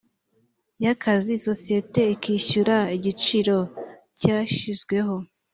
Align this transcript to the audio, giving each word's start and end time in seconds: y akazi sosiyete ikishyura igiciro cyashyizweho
y 0.83 0.85
akazi 0.93 1.33
sosiyete 1.45 2.01
ikishyura 2.15 2.77
igiciro 2.97 3.57
cyashyizweho 4.19 5.15